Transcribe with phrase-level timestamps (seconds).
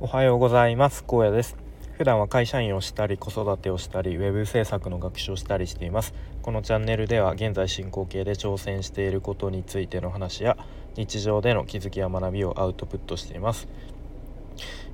[0.00, 1.04] おはようございます。
[1.04, 1.56] 高野です。
[1.96, 6.14] 普段は会社員をしたり子育てをしたりウェブ制作の学習をしたりしています。
[6.42, 10.58] このチャンネルでは現在進行形で挑戦していることについての話や
[10.96, 13.68] 日常での気づきや学びをアウトプットしています。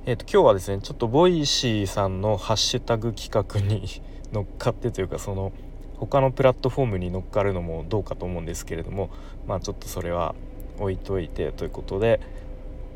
[0.05, 3.87] えーっと、今日はですねちょっとボイシーさんのハッシュタグ企画に
[4.31, 5.51] 乗っかってというかその
[5.97, 9.09] 他のプラットフォームに乗っかるのもどうかと思うんですけれども
[9.47, 10.35] まあちょっとそれは
[10.77, 12.21] 置いといてということで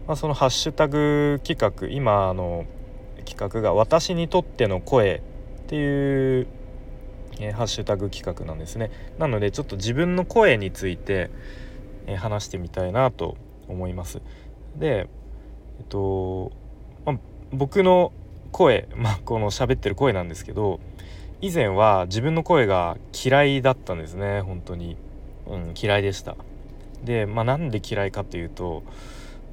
[0.07, 2.65] まあ、そのハッシュタグ企画今あの
[3.25, 5.21] 企画が「私にとっての声」
[5.65, 6.47] っていう、
[7.39, 8.91] えー、ハッシュタグ企画なんですね。
[9.17, 11.31] なのでちょっと自分の声について、
[12.05, 13.35] えー、話してみたいなと
[13.67, 14.21] 思います。
[14.75, 15.07] で
[15.79, 16.51] えっと、
[17.03, 17.17] まあ、
[17.51, 18.11] 僕の
[18.51, 20.79] 声、 まあ、この喋ってる声なんですけど
[21.41, 24.41] 以前は自分の声が嫌いだったんですね。
[24.41, 24.97] 本当に、
[25.47, 26.35] うん、嫌いでした。
[27.03, 28.83] でまあなんで嫌いかというと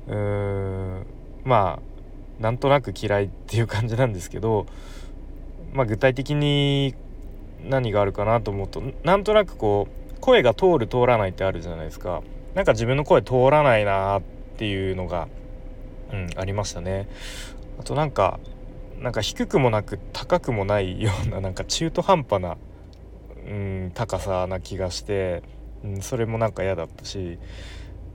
[0.08, 1.06] うーん。
[1.44, 4.66] まあなんとなく嫌いっていう感じなんですけど、
[5.72, 6.94] まあ、具体的に
[7.64, 12.22] 何があるかなと思うとなんとなくこう声が通る通らないってあるじゃないですか。
[12.54, 14.22] なんか自分の声通らないなっ
[14.56, 15.26] ていうのが、
[16.12, 17.08] うん、ありましたね。
[17.80, 18.38] あとなんか
[19.00, 22.56] なんか低くもなく高くもないようななんか中途半端な、
[23.46, 25.42] うん、高さな気がして、
[25.82, 27.38] うん、それもなんか嫌だったし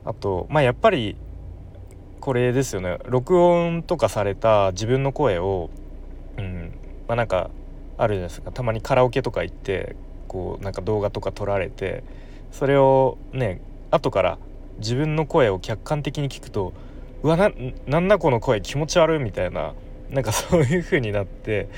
[0.06, 1.18] あとまあやっぱり
[2.20, 5.70] これですよね録音とかされた自分の声を
[6.38, 6.72] うん
[7.08, 7.50] まあなんか
[7.98, 9.96] あるじゃないですかたまにカラオケとか行って
[10.28, 12.04] こうなんか動画とか撮られて
[12.52, 14.38] それをね後から
[14.80, 16.74] 自分の声を客観的に聞くと
[17.24, 17.52] うわな
[17.88, 19.74] なんだこの声気持ち悪いみたいな
[20.10, 21.70] なんかそういう風になって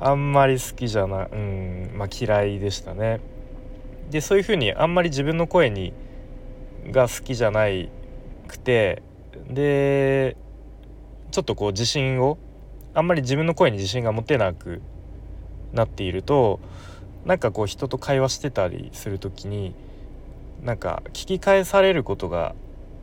[0.00, 3.20] あんまり好きじゃないうんまあ嫌いでしたね。
[4.10, 5.92] でそういう風にあんまり自分の声に
[6.90, 7.90] が好きじゃない
[8.46, 9.02] くて
[9.48, 10.36] で
[11.30, 12.38] ちょっとこう自信を
[12.94, 14.80] あんまり自分の声に自信が持てなく
[15.72, 16.60] なっていると
[17.24, 19.74] なんかこう人と会話してたりする時に
[20.62, 22.54] なんか聞き返されることが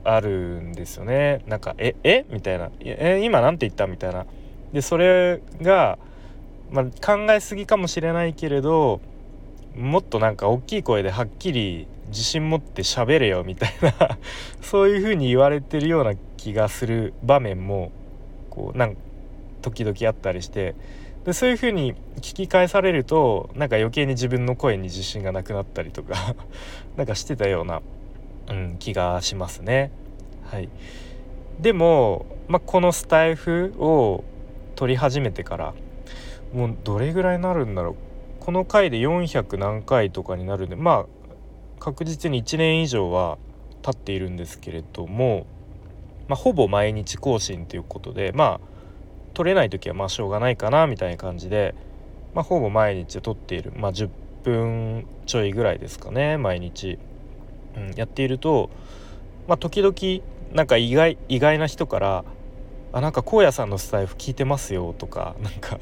[0.03, 1.41] あるんですよね。
[1.47, 2.25] なんか「ええ？
[2.29, 4.25] みたいな「え今何て言った?」みたいな。
[4.73, 5.97] でそれが、
[6.69, 8.99] まあ、考えすぎかもしれないけれど
[9.75, 14.17] もっとなんか大きい声ではっきり自信持って喋れよみたいな
[14.61, 17.91] そういう風に言われてるような気がする場面も
[18.49, 18.97] こうなん
[19.61, 20.75] 時々あったりして
[21.25, 26.35] でそういう風に聞き返されるとなんか余計に自分の声に自信がなくなったりとか
[26.95, 27.81] なんかしてたような、
[28.49, 29.91] うん、気がしますね。
[30.45, 30.69] はい、
[31.59, 34.23] でも、まあ、このスタイフを
[34.75, 35.73] 撮り始めてから
[36.53, 37.95] もうどれぐらいになるんだろう
[38.39, 41.14] この回で400何回とかになるんでまあ
[41.79, 43.37] 確実に1年以上は
[43.81, 45.45] 経っているんですけれども、
[46.27, 48.75] まあ、ほぼ毎日更新ということでまあ
[49.33, 51.75] 取れない時はまあしょうがないかなみたいな感じで、
[52.33, 54.09] まあ、ほぼ毎日撮っている、まあ、10
[54.43, 56.97] 分ちょいぐらいですかね毎日、
[57.75, 58.69] うん、やっていると、
[59.47, 62.23] まあ、時々なんか意外意外な人から
[62.93, 65.79] 「あなんか荒野さんのスタイフ聞いてますよ」とか なんか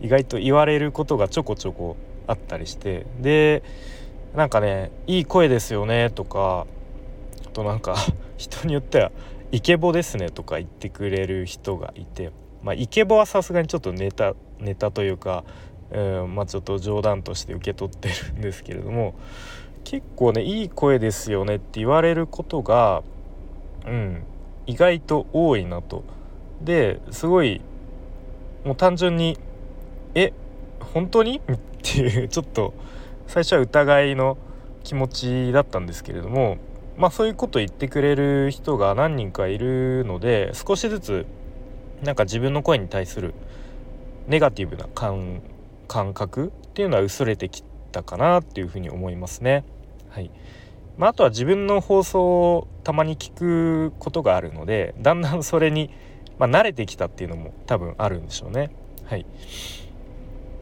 [0.00, 3.62] 意外と言われることがちょこちょこあったりしてで
[4.36, 6.66] なんかね「いい声ですよね」とか
[7.46, 7.96] あとなんか
[8.36, 9.10] 人によっては
[9.50, 12.30] 「イケボですね」とか言ってくれる人がいて
[12.62, 15.44] まあイケボはさすがにちょっとネタネタというか、
[15.90, 19.14] うん、まあちょっと冗談として受け取ってるんですけれども
[19.84, 23.02] 結構ね「いい声ですよね」って言われることが
[23.86, 24.22] うん
[24.66, 26.04] 意外と多いなと。
[26.60, 27.60] ですごい
[28.64, 29.38] もう単純に
[30.14, 30.32] 「え
[30.80, 32.72] 本当に?」っていうちょっと
[33.26, 34.38] 最初は疑いの
[34.84, 36.58] 気持ちだったんですけれども
[36.96, 41.26] まあそういうこと言ってくれる人が何人かいるので少しずつ
[42.02, 43.34] なんか自分の声に対する
[44.26, 45.42] ネガティブな感
[45.88, 49.64] 感覚っていうのは薄れてきたかなっていうふうに思いますね。
[50.10, 50.30] はい
[50.98, 55.90] まあ、あとは自分の放送をたまに聞くことがあるのでだんだんそれに、
[56.38, 58.70] まあ、慣れてきたっていうのも多分あるんでしょうね。
[59.04, 59.26] はい、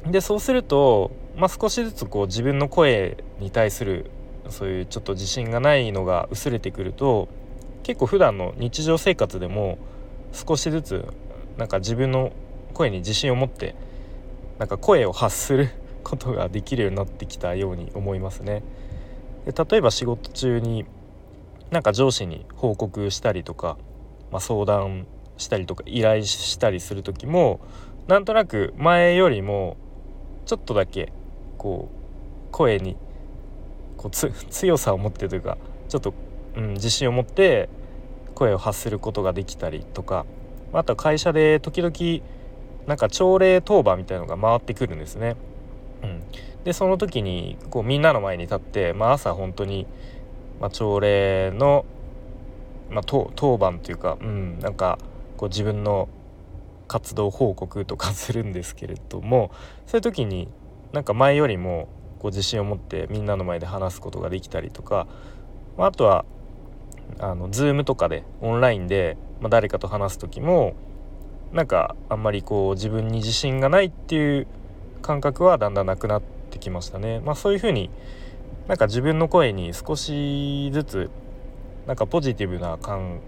[0.07, 4.11] でそうするとまあ、少しずつこう自分の声に対する
[4.49, 7.29] そういうちょっと自信がないのが薄れてくると
[7.83, 9.79] 結構普段の日常生活でも
[10.33, 11.05] 少しずつ
[11.57, 12.33] なんか自分の
[12.73, 13.75] 声に自信を持って
[14.59, 15.71] なんか声を発する
[16.05, 18.63] ことができるようになってきたように思いますね。
[19.47, 20.85] で例えば仕事中に
[21.71, 23.79] なんか上司に報告したりとか、
[24.31, 25.07] まあ、相談
[25.39, 27.61] したりとか依頼したりする時も
[28.07, 29.79] なんとなく前よりも
[30.47, 31.13] ちょっとだけ
[31.59, 32.97] こう声に
[33.97, 35.59] こう強さを持ってというか
[35.89, 36.15] ちょっと、
[36.57, 37.69] うん、自信を持って
[38.35, 40.27] 声を発することができたりとか、
[40.73, 42.25] あとは会社で時々
[42.87, 45.37] なんか朝礼当番みたいのが回ってくるんですね。
[46.03, 46.23] うん、
[46.65, 49.87] でその時にこうみんなの前に立って、まあ、朝本当に、
[50.61, 51.85] まあ、朝礼の、
[52.91, 54.99] まあ、当当番というか、うん、なんか
[55.37, 56.09] こう自分の
[56.95, 59.51] 活動報告とかするんですけれども
[59.89, 60.47] そういう時に
[60.93, 61.89] なんか前よりも
[62.21, 65.09] こう自信を持ってみんなの前で話すことができたりとか、
[65.77, 66.25] まあ、あとは
[67.19, 70.75] あの Zoom とかでオンラインで、まあ、誰かと話す時も
[71.53, 74.47] なんかあんまりこう自分に自信がないっていう
[75.03, 77.19] 感覚はだんだんなくなってきましたね。
[77.19, 77.91] まあ、そういうふうに
[78.69, 81.11] なんか自分の声に少しずつ
[81.89, 83.21] なんかポジティブな感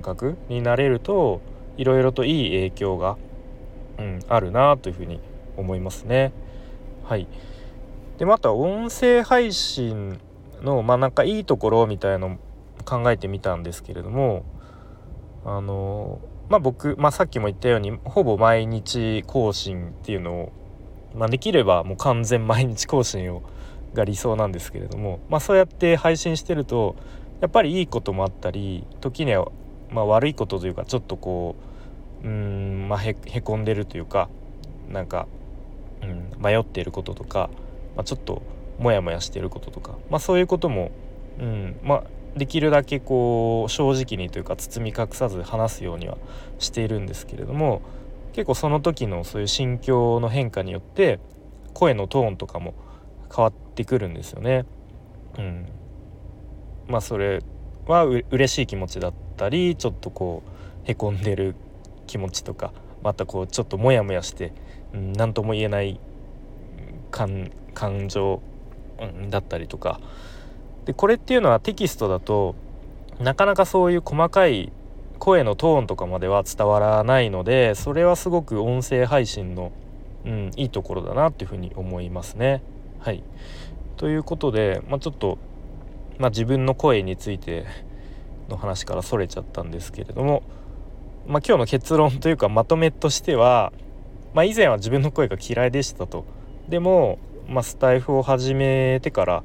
[0.00, 1.42] 覚になれると
[1.76, 3.16] いろいろといい影響が、
[3.98, 5.20] うん、あるなというふうに
[5.56, 6.32] 思いますね。
[7.04, 7.26] はい、
[8.18, 10.18] でまた音声配信
[10.62, 12.38] のまあなんかいいところみたいの
[12.84, 14.44] 考えてみたんですけれども
[15.44, 20.52] あのまあ僕、まあ、さっきも言ったようにほぼ毎日更新っていうのを、
[21.14, 23.42] まあ、できればもう完全 毎日更新を
[23.94, 26.96] が理想なんですけれども、まあ、そうやって配信してると
[27.40, 29.48] やっぱりいいこともあったり時には
[29.92, 31.56] まあ悪いことというかちょっとこ
[32.24, 34.28] ううんまあへこんでるというか
[34.90, 35.26] なんか、
[36.02, 37.50] うん、迷っていることとか、
[37.96, 38.42] まあ、ちょっと
[38.78, 40.90] モヤモヤしていることとか、まあ、そういうことも、
[41.38, 42.04] うんまあ、
[42.36, 46.18] できるだけこう正直にというか包み隠さず話すようには
[46.58, 47.82] しているんですけれども
[48.32, 51.20] 結構その時のそういう心境の変化によって
[51.74, 52.74] 声のトーンとかも
[53.34, 54.66] 変わってくるんですよね。
[55.38, 55.66] うん、
[56.86, 57.40] まあそれ
[57.86, 60.42] は嬉しい気持ちだったりちょっとこ
[60.86, 61.54] うへこんでる
[62.06, 64.52] 気持ちとかまたこうちょっとモヤモヤして
[64.92, 65.98] 何、うん、とも言えない
[67.10, 67.50] 感
[68.08, 68.40] 情、
[69.00, 70.00] うん、だったりとか
[70.84, 72.54] でこれっていうのはテキストだと
[73.18, 74.72] なかなかそういう細かい
[75.18, 79.70] 声のトーンとかまでは伝わらないのでそれはすごく音声配信の、
[80.24, 82.62] うん、いいところだなっていうふうに思いますね。
[82.98, 83.22] はい、
[83.96, 85.38] ということで、まあ、ちょっと、
[86.18, 87.66] まあ、自分の声について
[88.52, 90.42] の話からそれちゃったんですけれども、
[91.26, 93.72] まあ、今日の結論というかまとめとしては、
[94.34, 96.24] まあ、以前は自分の声が嫌いでしたと。
[96.68, 97.18] でも、
[97.48, 99.42] まあ、スタイフを始めてから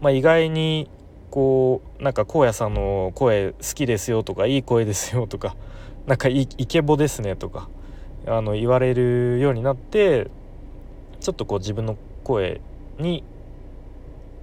[0.00, 0.90] まあ、意外に
[1.30, 5.56] こうなんか荒野さんの声好きですよとかいい声ですよとか
[6.06, 7.68] なんかイケボですねとか
[8.26, 10.28] あの言われるようになって
[11.20, 12.60] ちょっとこう自分の声
[12.98, 13.24] に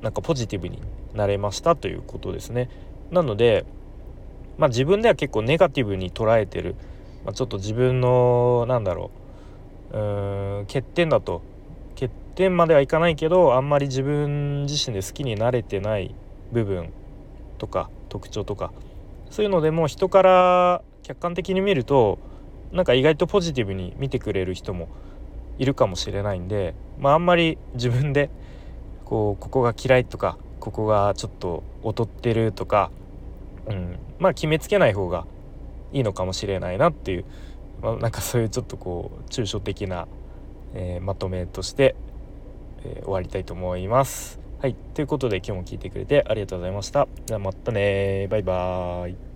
[0.02, 0.82] なんかポジティブに
[1.14, 2.70] なれましたということですね。
[3.12, 3.66] なので、
[4.58, 6.76] まあ、自分では結構ネガティブに捉えてる、
[7.26, 9.12] まあ、ちょっと自分のなんだろ
[9.92, 9.98] う。
[9.98, 11.42] うーん欠点だと。
[11.96, 16.16] 欠点まではいかないけどあんまり自分自身で好きになれてない
[16.52, 16.92] 部分
[17.60, 18.72] とか特徴とか。
[19.30, 22.20] そういうのでも人から客観的に見ると
[22.72, 24.88] なんか意外とポジティブに見てくれる人も
[25.58, 28.30] いるかもしれないんで、まあ、あんまり自分で
[29.06, 32.92] こうここが嫌いとかここがちょっと劣ってるとか、
[33.68, 35.26] うん、まあ決めつけない方が
[35.92, 37.26] いいのかもしれないなっていう、
[37.82, 40.08] まあ、なんかそういうちょっとこう抽象的な
[40.74, 41.96] えー、まとめとして、
[42.84, 44.40] えー、終わりたいと思います。
[44.60, 47.08] はい、ということで今日も聞いてくれてありがとうございました。
[47.26, 49.33] じゃあまたねバイバーイ。